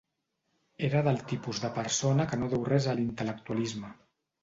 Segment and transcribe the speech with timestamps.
[0.87, 3.97] Era del tipus de persona que no deu res a l'intel·lectualisme.